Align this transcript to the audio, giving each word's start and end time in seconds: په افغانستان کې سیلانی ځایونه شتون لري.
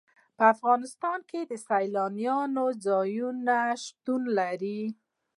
په 0.37 0.43
افغانستان 0.53 1.19
کې 1.29 1.39
سیلانی 1.65 2.29
ځایونه 2.85 3.57
شتون 3.83 4.21
لري. 4.39 4.81